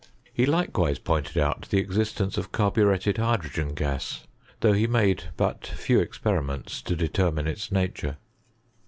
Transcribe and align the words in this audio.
He 0.33 0.47
likewisa 0.47 1.03
pointed 1.03 1.37
out 1.37 1.69
the 1.69 1.77
existence 1.77 2.35
of 2.35 2.51
carburetted 2.51 3.19
hydrogen 3.19 3.75
gas; 3.75 4.25
though 4.61 4.73
he 4.73 4.87
made 4.87 5.25
but 5.37 5.67
few 5.67 5.99
eiperimeata 6.03 6.83
to 6.85 6.95
de 6.95 7.07
termine 7.07 7.45
its 7.47 7.71
nature. 7.71 8.17